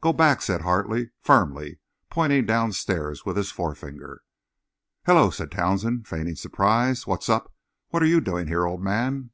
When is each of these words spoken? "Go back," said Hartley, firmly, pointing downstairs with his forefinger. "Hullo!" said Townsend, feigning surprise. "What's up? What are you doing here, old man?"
"Go 0.00 0.12
back," 0.12 0.42
said 0.42 0.62
Hartley, 0.62 1.12
firmly, 1.20 1.78
pointing 2.10 2.46
downstairs 2.46 3.24
with 3.24 3.36
his 3.36 3.52
forefinger. 3.52 4.22
"Hullo!" 5.06 5.30
said 5.30 5.52
Townsend, 5.52 6.08
feigning 6.08 6.34
surprise. 6.34 7.06
"What's 7.06 7.28
up? 7.28 7.54
What 7.90 8.02
are 8.02 8.06
you 8.06 8.20
doing 8.20 8.48
here, 8.48 8.64
old 8.66 8.82
man?" 8.82 9.30